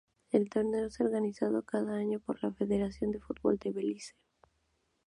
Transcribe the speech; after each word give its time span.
El 0.31 0.49
torneo 0.49 0.87
es 0.87 0.99
organizado 0.99 1.61
cada 1.61 1.93
año 1.95 2.19
por 2.19 2.41
la 2.43 2.51
Federación 2.51 3.11
de 3.11 3.19
Fútbol 3.19 3.59
de 3.59 3.71
Belice. 3.71 4.15